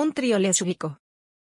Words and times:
Un 0.00 0.14
trío 0.14 0.38
lésbico. 0.38 0.98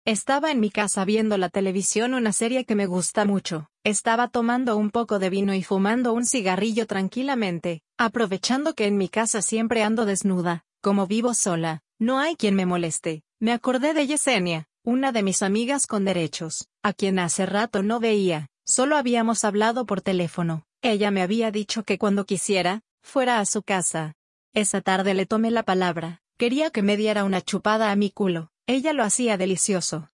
Estaba 0.05 0.51
en 0.51 0.59
mi 0.59 0.69
casa 0.69 1.05
viendo 1.05 1.37
la 1.37 1.47
televisión 1.47 2.13
una 2.13 2.33
serie 2.33 2.65
que 2.65 2.75
me 2.75 2.87
gusta 2.87 3.23
mucho. 3.23 3.69
Estaba 3.85 4.27
tomando 4.27 4.75
un 4.75 4.91
poco 4.91 5.17
de 5.17 5.29
vino 5.29 5.53
y 5.53 5.63
fumando 5.63 6.11
un 6.11 6.25
cigarrillo 6.25 6.85
tranquilamente, 6.85 7.83
aprovechando 7.97 8.73
que 8.73 8.85
en 8.87 8.97
mi 8.97 9.07
casa 9.07 9.41
siempre 9.41 9.81
ando 9.81 10.03
desnuda, 10.03 10.65
como 10.81 11.07
vivo 11.07 11.33
sola, 11.33 11.83
no 11.99 12.19
hay 12.19 12.35
quien 12.35 12.55
me 12.55 12.65
moleste. 12.65 13.23
Me 13.39 13.53
acordé 13.53 13.93
de 13.93 14.07
Yesenia, 14.07 14.65
una 14.83 15.13
de 15.13 15.23
mis 15.23 15.41
amigas 15.41 15.87
con 15.87 16.03
derechos, 16.03 16.67
a 16.83 16.91
quien 16.91 17.19
hace 17.19 17.45
rato 17.45 17.81
no 17.81 18.01
veía, 18.01 18.49
solo 18.65 18.97
habíamos 18.97 19.45
hablado 19.45 19.85
por 19.85 20.01
teléfono. 20.01 20.65
Ella 20.81 21.11
me 21.11 21.21
había 21.21 21.49
dicho 21.49 21.83
que 21.83 21.97
cuando 21.97 22.25
quisiera, 22.25 22.81
fuera 23.01 23.39
a 23.39 23.45
su 23.45 23.63
casa. 23.63 24.15
Esa 24.53 24.81
tarde 24.81 25.13
le 25.13 25.25
tomé 25.25 25.49
la 25.49 25.63
palabra, 25.63 26.22
quería 26.37 26.69
que 26.69 26.81
me 26.81 26.97
diera 26.97 27.23
una 27.23 27.41
chupada 27.41 27.91
a 27.91 27.95
mi 27.95 28.09
culo, 28.09 28.51
ella 28.67 28.93
lo 28.93 29.03
hacía 29.03 29.37
delicioso. 29.37 30.09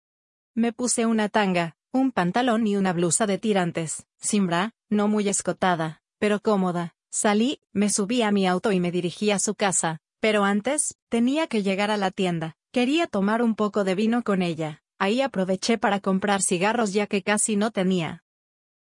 Me 0.55 0.73
puse 0.73 1.07
una 1.07 1.29
tanga, 1.29 1.77
un 1.93 2.13
pantalón 2.13 2.67
y 2.67 2.77
una 2.77 2.93
blusa 2.93 3.27
de 3.27 3.39
tirantes, 3.39 4.07
sin 4.19 4.47
bra, 4.47 4.73
no 4.89 5.09
muy 5.09 5.29
escotada, 5.29 6.03
pero 6.19 6.41
cómoda. 6.41 6.95
Salí, 7.11 7.61
me 7.73 7.91
subí 7.91 8.23
a 8.23 8.33
mi 8.33 8.47
auto 8.47 8.73
y 8.73 8.81
me 8.81 8.91
dirigí 8.91 9.31
a 9.31 9.39
su 9.39 9.55
casa, 9.55 10.01
pero 10.19 10.45
antes, 10.45 10.97
tenía 11.09 11.47
que 11.47 11.63
llegar 11.63 11.93
a 11.93 11.97
la 11.97 12.11
tienda. 12.11 12.57
Quería 12.73 13.07
tomar 13.07 13.43
un 13.43 13.55
poco 13.55 13.85
de 13.85 13.95
vino 13.95 14.25
con 14.25 14.43
ella. 14.43 14.83
Ahí 14.99 15.21
aproveché 15.21 15.79
para 15.79 16.01
comprar 16.01 16.43
cigarros 16.43 16.93
ya 16.93 17.07
que 17.07 17.23
casi 17.23 17.55
no 17.55 17.71
tenía. 17.71 18.25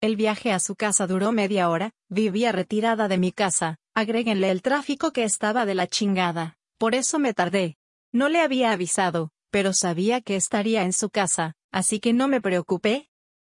El 0.01 0.15
viaje 0.17 0.53
a 0.53 0.61
su 0.61 0.77
casa 0.77 1.07
duró 1.07 1.33
media 1.33 1.69
hora, 1.69 1.91
vivía 2.09 2.53
retirada 2.53 3.09
de 3.09 3.19
mi 3.19 3.33
casa, 3.33 3.79
agréguenle 3.95 4.51
el 4.51 4.63
tráfico 4.63 5.13
que 5.13 5.25
estaba 5.25 5.67
de 5.67 5.75
la 5.75 5.89
chingada. 5.89 6.57
Por 6.81 6.95
eso 6.95 7.19
me 7.19 7.35
tardé. 7.35 7.77
No 8.11 8.31
le 8.31 8.41
había 8.41 8.73
avisado, 8.73 9.33
pero 9.51 9.75
sabía 9.75 10.23
que 10.23 10.35
estaría 10.35 10.83
en 10.85 10.95
su 10.95 11.11
casa, 11.11 11.53
así 11.71 12.01
que 12.01 12.15
no 12.15 12.27
me 12.27 12.41
preocupé. 12.41 13.11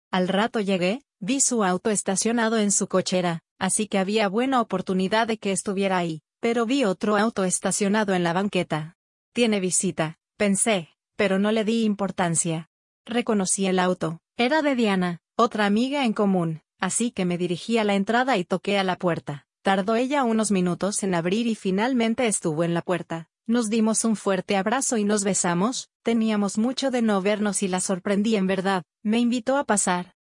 Al 0.09 0.27
rato 0.27 0.59
llegué, 0.59 1.03
vi 1.19 1.39
su 1.39 1.63
auto 1.63 1.91
estacionado 1.91 2.57
en 2.57 2.71
su 2.71 2.87
cochera, 2.87 3.43
así 3.59 3.85
que 3.87 3.99
había 3.99 4.27
buena 4.27 4.59
oportunidad 4.59 5.27
de 5.27 5.37
que 5.37 5.51
estuviera 5.51 5.99
ahí, 5.99 6.23
pero 6.39 6.65
vi 6.65 6.83
otro 6.83 7.15
auto 7.15 7.43
estacionado 7.43 8.15
en 8.15 8.23
la 8.23 8.33
banqueta. 8.33 8.95
Tiene 9.33 9.59
visita, 9.59 10.17
pensé, 10.35 10.89
pero 11.15 11.37
no 11.37 11.51
le 11.51 11.63
di 11.63 11.83
importancia. 11.83 12.69
Reconocí 13.05 13.67
el 13.67 13.77
auto, 13.77 14.19
era 14.35 14.63
de 14.63 14.73
Diana, 14.73 15.19
otra 15.35 15.67
amiga 15.67 16.05
en 16.05 16.13
común, 16.13 16.63
así 16.79 17.11
que 17.11 17.25
me 17.25 17.37
dirigí 17.37 17.77
a 17.77 17.83
la 17.83 17.93
entrada 17.93 18.37
y 18.37 18.45
toqué 18.45 18.79
a 18.79 18.83
la 18.83 18.95
puerta. 18.95 19.45
Tardó 19.61 19.95
ella 19.95 20.23
unos 20.23 20.49
minutos 20.49 21.03
en 21.03 21.13
abrir 21.13 21.45
y 21.45 21.53
finalmente 21.53 22.25
estuvo 22.25 22.63
en 22.63 22.73
la 22.73 22.81
puerta. 22.81 23.29
Nos 23.45 23.69
dimos 23.69 24.05
un 24.05 24.15
fuerte 24.15 24.57
abrazo 24.57 24.97
y 24.97 25.03
nos 25.03 25.23
besamos, 25.23 25.89
teníamos 26.01 26.57
mucho 26.57 26.89
de 26.89 27.03
no 27.03 27.21
vernos 27.21 27.61
y 27.61 27.67
la 27.67 27.79
sorprendí 27.79 28.35
en 28.35 28.47
verdad, 28.47 28.83
me 29.03 29.19
invitó 29.19 29.57
a 29.57 29.65
pasar. 29.65 30.15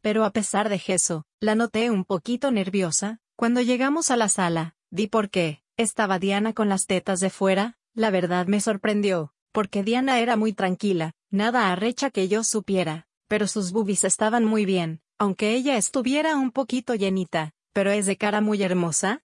Pero 0.00 0.24
a 0.24 0.30
pesar 0.30 0.68
de 0.68 0.82
eso, 0.84 1.24
la 1.38 1.54
noté 1.54 1.90
un 1.90 2.04
poquito 2.04 2.50
nerviosa, 2.50 3.20
cuando 3.36 3.60
llegamos 3.60 4.10
a 4.10 4.16
la 4.16 4.28
sala, 4.28 4.74
di 4.90 5.06
por 5.06 5.30
qué, 5.30 5.62
estaba 5.76 6.18
Diana 6.18 6.52
con 6.52 6.68
las 6.68 6.86
tetas 6.86 7.20
de 7.20 7.30
fuera, 7.30 7.78
la 7.94 8.10
verdad 8.10 8.46
me 8.46 8.60
sorprendió, 8.60 9.32
porque 9.52 9.84
Diana 9.84 10.18
era 10.18 10.36
muy 10.36 10.54
tranquila, 10.54 11.12
nada 11.30 11.70
arrecha 11.70 12.10
que 12.10 12.26
yo 12.26 12.42
supiera, 12.42 13.06
pero 13.28 13.46
sus 13.46 13.70
boobies 13.70 14.02
estaban 14.02 14.44
muy 14.44 14.64
bien, 14.64 15.02
aunque 15.18 15.54
ella 15.54 15.76
estuviera 15.76 16.36
un 16.36 16.50
poquito 16.50 16.96
llenita, 16.96 17.54
pero 17.72 17.90
es 17.90 18.06
de 18.06 18.16
cara 18.16 18.40
muy 18.40 18.62
hermosa. 18.62 19.22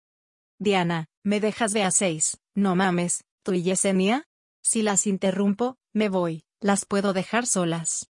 Diana, 0.59 1.07
me 1.23 1.41
dejas 1.41 1.73
de 1.73 1.83
a 1.83 1.91
seis, 1.91 2.39
no 2.55 2.77
mames, 2.77 3.25
¿tú 3.43 3.53
y 3.53 3.63
Yesenia? 3.63 4.27
Si 4.63 4.83
las 4.83 5.07
interrumpo, 5.07 5.77
me 5.93 6.09
voy, 6.09 6.45
las 6.61 6.85
puedo 6.87 7.13
dejar 7.13 7.47
solas. 7.47 8.11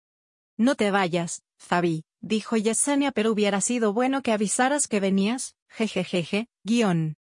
No 0.57 0.75
te 0.75 0.91
vayas, 0.91 1.43
Fabi, 1.59 2.05
dijo 2.21 2.57
Yesenia, 2.57 3.13
pero 3.13 3.33
hubiera 3.33 3.61
sido 3.61 3.93
bueno 3.93 4.23
que 4.23 4.33
avisaras 4.33 4.87
que 4.87 5.01
venías, 5.01 5.57
jejejeje, 5.69 6.49
guion. 6.63 7.17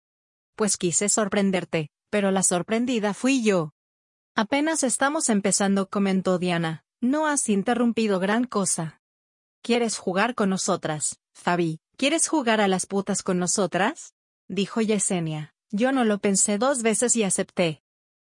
Pues 0.54 0.76
quise 0.76 1.08
sorprenderte, 1.08 1.90
pero 2.10 2.30
la 2.30 2.42
sorprendida 2.42 3.14
fui 3.14 3.42
yo. 3.42 3.72
Apenas 4.34 4.82
estamos 4.82 5.28
empezando, 5.28 5.88
comentó 5.88 6.38
Diana, 6.38 6.84
no 7.00 7.26
has 7.26 7.48
interrumpido 7.48 8.18
gran 8.18 8.44
cosa. 8.44 9.00
¿Quieres 9.62 9.98
jugar 9.98 10.34
con 10.34 10.50
nosotras, 10.50 11.20
Fabi? 11.34 11.80
¿Quieres 11.98 12.28
jugar 12.28 12.60
a 12.60 12.68
las 12.68 12.86
putas 12.86 13.24
con 13.24 13.40
nosotras? 13.40 14.14
dijo 14.46 14.80
Yesenia. 14.80 15.52
Yo 15.72 15.90
no 15.90 16.04
lo 16.04 16.18
pensé 16.18 16.56
dos 16.56 16.82
veces 16.82 17.16
y 17.16 17.24
acepté. 17.24 17.82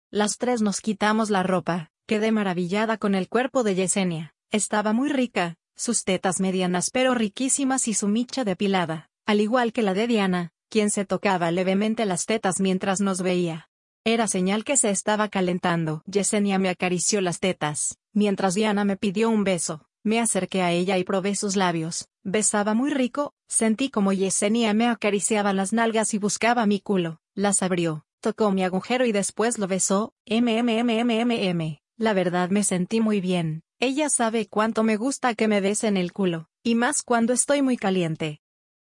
Las 0.09 0.39
tres 0.39 0.63
nos 0.63 0.81
quitamos 0.81 1.31
la 1.31 1.43
ropa, 1.43 1.91
quedé 2.07 2.31
maravillada 2.31 2.97
con 2.97 3.17
el 3.17 3.29
cuerpo 3.29 3.65
de 3.65 3.75
Yesenia. 3.75 4.37
Estaba 4.53 4.93
muy 4.93 5.09
rica, 5.09 5.57
sus 5.75 6.05
tetas 6.05 6.39
medianas 6.39 6.91
pero 6.93 7.13
riquísimas 7.17 7.89
y 7.89 7.95
su 7.95 8.07
micha 8.07 8.45
depilada, 8.45 9.11
al 9.27 9.41
igual 9.41 9.73
que 9.73 9.83
la 9.83 9.95
de 9.95 10.07
Diana, 10.07 10.53
quien 10.69 10.91
se 10.91 11.05
tocaba 11.05 11.51
levemente 11.51 12.07
las 12.07 12.25
tetas 12.25 12.61
mientras 12.61 13.01
nos 13.01 13.21
veía. 13.21 13.69
Era 14.05 14.29
señal 14.29 14.63
que 14.63 14.77
se 14.77 14.91
estaba 14.91 15.29
calentando. 15.29 16.05
Yesenia 16.07 16.61
me 16.61 16.69
acarició 16.69 17.21
las 17.21 17.41
tetas, 17.41 17.99
mientras 18.13 18.55
Diana 18.55 18.85
me 18.85 18.97
pidió 18.97 19.29
un 19.29 19.43
beso. 19.43 19.86
Me 20.07 20.21
acerqué 20.21 20.63
a 20.63 20.71
ella 20.71 20.99
y 20.99 21.03
probé 21.03 21.35
sus 21.35 21.57
labios. 21.57 22.07
Besaba 22.23 22.75
muy 22.75 22.91
rico, 22.93 23.35
sentí 23.49 23.91
como 23.91 24.13
Yesenia 24.13 24.73
me 24.73 24.87
acariciaba 24.87 25.53
las 25.53 25.73
nalgas 25.73 26.15
y 26.15 26.19
buscaba 26.19 26.65
mi 26.65 26.79
culo. 26.79 27.19
Las 27.35 27.61
abrió, 27.61 28.07
tocó 28.21 28.53
mi 28.53 28.63
agujero 28.63 29.05
y 29.05 29.11
después 29.11 29.59
lo 29.59 29.67
besó. 29.67 30.15
MMMMMM. 30.27 31.81
La 31.97 32.13
verdad 32.13 32.51
me 32.51 32.63
sentí 32.63 33.01
muy 33.01 33.21
bien. 33.21 33.65
Ella 33.81 34.09
sabe 34.09 34.47
cuánto 34.47 34.85
me 34.85 34.97
gusta 34.97 35.35
que 35.35 35.49
me 35.49 35.61
besen 35.61 35.97
el 35.97 36.13
culo, 36.13 36.51
y 36.63 36.77
más 36.77 37.03
cuando 37.03 37.33
estoy 37.33 37.63
muy 37.63 37.77
caliente. 37.77 38.39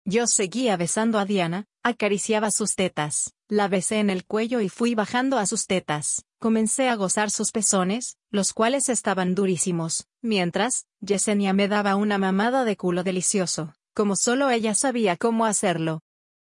Yo 0.06 0.28
seguía 0.28 0.78
besando 0.78 1.18
a 1.18 1.26
Diana, 1.26 1.66
acariciaba 1.82 2.52
sus 2.52 2.76
tetas, 2.76 3.34
la 3.48 3.68
besé 3.68 3.98
en 3.98 4.12
el 4.12 4.26
cuello 4.26 4.62
y 4.62 4.70
fui 4.70 4.94
bajando 4.94 5.40
a 5.40 5.48
sus 5.48 5.66
tetas. 5.66 6.24
Comencé 6.42 6.88
a 6.88 6.96
gozar 6.96 7.32
sus 7.32 7.52
pezones, 7.52 8.16
los 8.32 8.54
cuales 8.54 8.88
estaban 8.88 9.36
durísimos, 9.36 10.08
mientras, 10.22 10.86
Yesenia 11.02 11.52
me 11.52 11.68
daba 11.68 11.98
una 11.98 12.18
mamada 12.18 12.64
de 12.64 12.78
culo 12.78 13.04
delicioso, 13.04 13.74
como 13.94 14.16
solo 14.16 14.50
ella 14.50 14.74
sabía 14.74 15.18
cómo 15.18 15.46
hacerlo. 15.46 16.00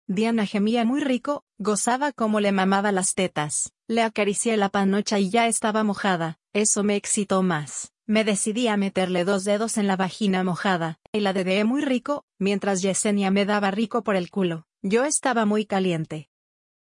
Diana 0.06 0.46
gemía 0.46 0.84
muy 0.84 1.00
rico, 1.00 1.42
gozaba 1.58 2.12
como 2.12 2.38
le 2.38 2.52
mamaba 2.52 2.92
las 2.92 3.14
tetas, 3.14 3.72
le 3.88 4.02
acaricié 4.02 4.56
la 4.56 4.68
panocha 4.68 5.18
y 5.18 5.30
ya 5.30 5.48
estaba 5.48 5.82
mojada, 5.82 6.38
eso 6.52 6.84
me 6.84 6.94
excitó 6.94 7.42
más. 7.42 7.90
Me 8.06 8.22
decidí 8.22 8.68
a 8.68 8.76
meterle 8.76 9.24
dos 9.24 9.42
dedos 9.42 9.78
en 9.78 9.88
la 9.88 9.96
vagina 9.96 10.44
mojada, 10.44 11.00
y 11.10 11.20
la 11.20 11.32
dedeé 11.32 11.64
muy 11.64 11.82
rico, 11.82 12.24
mientras 12.38 12.82
Yesenia 12.82 13.32
me 13.32 13.46
daba 13.46 13.72
rico 13.72 14.04
por 14.04 14.14
el 14.14 14.30
culo. 14.30 14.64
Yo 14.80 15.04
estaba 15.04 15.44
muy 15.44 15.66
caliente. 15.66 16.28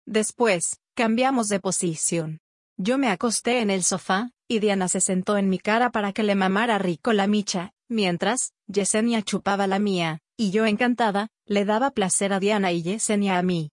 Después, 0.04 0.80
cambiamos 0.94 1.48
de 1.48 1.60
posición. 1.60 2.40
Yo 2.80 2.96
me 2.96 3.08
acosté 3.08 3.60
en 3.60 3.70
el 3.70 3.82
sofá, 3.82 4.30
y 4.46 4.60
Diana 4.60 4.86
se 4.86 5.00
sentó 5.00 5.36
en 5.36 5.48
mi 5.48 5.58
cara 5.58 5.90
para 5.90 6.12
que 6.12 6.22
le 6.22 6.36
mamara 6.36 6.78
rico 6.78 7.12
la 7.12 7.26
micha, 7.26 7.72
mientras, 7.88 8.52
Yesenia 8.68 9.22
chupaba 9.22 9.66
la 9.66 9.80
mía, 9.80 10.20
y 10.36 10.52
yo 10.52 10.64
encantada, 10.64 11.28
le 11.44 11.64
daba 11.64 11.90
placer 11.90 12.32
a 12.32 12.38
Diana 12.38 12.70
y 12.70 12.84
Yesenia 12.84 13.36
a 13.36 13.42
mí. 13.42 13.72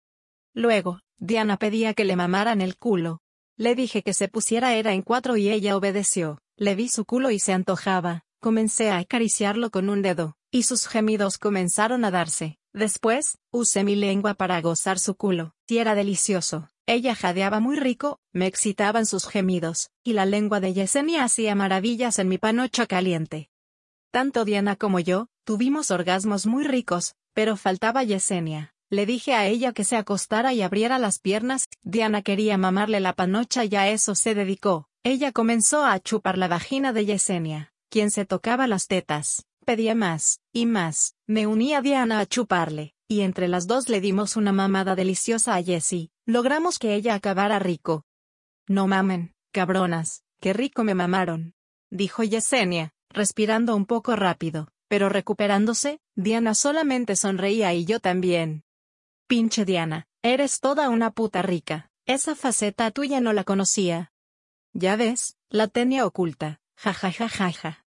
Luego, 0.53 0.99
Diana 1.17 1.59
pedía 1.59 1.95
que 1.95 2.05
le 2.05 2.17
mamaran 2.17 2.61
el 2.61 2.77
culo. 2.77 3.21
Le 3.57 3.77
dije 3.77 4.03
que 4.03 4.15
se 4.15 4.27
pusiera 4.27 4.75
era 4.75 4.93
en 4.93 5.03
cuatro 5.03 5.37
y 5.37 5.49
ella 5.49 5.77
obedeció. 5.77 6.41
Le 6.57 6.75
vi 6.75 6.89
su 6.89 7.05
culo 7.05 7.31
y 7.31 7.39
se 7.39 7.53
antojaba, 7.53 8.25
comencé 8.41 8.91
a 8.91 8.99
acariciarlo 8.99 9.71
con 9.71 9.91
un 9.91 10.03
dedo, 10.03 10.35
y 10.51 10.65
sus 10.65 10.89
gemidos 10.89 11.39
comenzaron 11.39 12.05
a 12.05 12.11
darse. 12.11 12.59
Después, 12.73 13.39
usé 13.53 13.85
mi 13.85 13.95
lengua 13.95 14.35
para 14.35 14.61
gozar 14.61 14.99
su 14.99 15.15
culo, 15.15 15.55
y 15.69 15.79
era 15.79 15.95
delicioso. 15.95 16.69
Ella 16.89 17.15
jadeaba 17.15 17.61
muy 17.61 17.77
rico, 17.77 18.19
me 18.33 18.47
excitaban 18.47 19.05
sus 19.05 19.27
gemidos, 19.27 19.91
y 20.03 20.15
la 20.15 20.25
lengua 20.25 20.59
de 20.59 20.73
Yesenia 20.73 21.23
hacía 21.23 21.55
maravillas 21.55 22.19
en 22.19 22.29
mi 22.29 22.39
panocha 22.39 22.87
caliente. 22.87 23.51
Tanto 24.11 24.47
Diana 24.47 24.75
como 24.75 24.99
yo, 24.99 25.29
tuvimos 25.45 25.91
orgasmos 25.91 26.47
muy 26.47 26.65
ricos, 26.65 27.15
pero 27.35 27.59
faltaba 27.59 28.05
Yesenia. 28.05 28.73
Le 28.89 29.05
dije 29.05 29.35
a 29.35 29.47
ella 29.47 29.75
que 29.75 29.85
se 29.85 29.97
acostara 29.97 30.55
y 30.55 30.63
abriera 30.63 30.99
las 30.99 31.19
piernas, 31.19 31.67
Diana 31.83 32.23
quería 32.23 32.57
mamarle 32.57 33.01
la 33.01 33.13
panocha 33.13 33.67
y 33.67 33.77
a 33.77 33.91
eso 33.91 34.15
se 34.15 34.35
dedicó. 34.35 34.89
Ella 35.03 35.31
comenzó 35.31 35.85
a 35.85 36.01
chupar 36.01 36.39
la 36.39 36.49
vagina 36.49 36.95
de 36.95 37.05
Yesenia, 37.05 37.71
quien 37.91 38.11
se 38.11 38.25
tocaba 38.25 38.67
las 38.67 38.87
tetas, 38.87 39.45
pedía 39.67 39.95
más, 39.95 40.41
y 40.55 40.65
más, 40.65 41.17
me 41.27 41.47
uní 41.47 41.75
a 41.75 41.83
Diana 41.83 42.19
a 42.21 42.25
chuparle, 42.25 42.95
y 43.09 43.21
entre 43.21 43.47
las 43.47 43.67
dos 43.67 43.91
le 43.91 44.01
dimos 44.01 44.37
una 44.37 44.53
mamada 44.53 44.95
deliciosa 44.95 45.55
a 45.55 45.63
Jessie, 45.63 46.11
Logramos 46.29 46.79
que 46.79 46.95
ella 46.95 47.15
acabara 47.15 47.59
rico. 47.59 48.05
No 48.69 48.87
mamen, 48.87 49.33
cabronas, 49.51 50.25
qué 50.43 50.53
rico 50.53 50.85
me 50.85 50.95
mamaron. 50.95 51.55
Dijo 51.91 52.23
Yesenia, 52.23 52.93
respirando 53.09 53.75
un 53.75 53.87
poco 53.87 54.15
rápido, 54.15 54.69
pero 54.89 55.09
recuperándose, 55.09 56.01
Diana 56.17 56.55
solamente 56.55 57.17
sonreía 57.17 57.73
y 57.73 57.87
yo 57.87 57.99
también. 57.99 58.63
Pinche 59.27 59.65
Diana, 59.65 60.07
eres 60.23 60.61
toda 60.61 60.91
una 60.91 61.13
puta 61.13 61.41
rica, 61.41 61.91
esa 62.05 62.35
faceta 62.35 62.91
tuya 62.91 63.23
no 63.23 63.33
la 63.33 63.45
conocía. 63.45 64.13
Ya 64.75 64.97
ves, 64.97 65.39
la 65.49 65.67
tenía 65.67 66.05
oculta, 66.05 66.61
jajajajaja. 66.77 67.87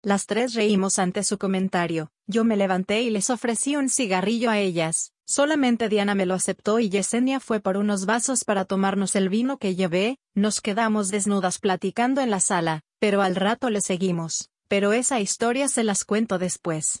Las 0.00 0.24
tres 0.24 0.54
reímos 0.54 0.98
ante 0.98 1.22
su 1.22 1.36
comentario, 1.36 2.10
yo 2.26 2.44
me 2.44 2.56
levanté 2.56 3.02
y 3.02 3.10
les 3.10 3.28
ofrecí 3.28 3.76
un 3.76 3.90
cigarrillo 3.90 4.48
a 4.48 4.58
ellas, 4.58 5.13
solamente 5.24 5.88
Diana 5.88 6.14
me 6.14 6.26
lo 6.26 6.34
aceptó 6.34 6.78
y 6.78 6.88
Yesenia 6.88 7.40
fue 7.40 7.60
por 7.60 7.76
unos 7.76 8.06
vasos 8.06 8.44
para 8.44 8.64
tomarnos 8.64 9.16
el 9.16 9.28
vino 9.28 9.58
que 9.58 9.74
llevé, 9.74 10.18
nos 10.34 10.60
quedamos 10.60 11.08
desnudas 11.10 11.58
platicando 11.58 12.20
en 12.20 12.30
la 12.30 12.40
sala, 12.40 12.82
pero 12.98 13.22
al 13.22 13.36
rato 13.36 13.70
le 13.70 13.80
seguimos, 13.80 14.50
pero 14.68 14.92
esa 14.92 15.20
historia 15.20 15.68
se 15.68 15.84
las 15.84 16.04
cuento 16.04 16.38
después. 16.38 16.92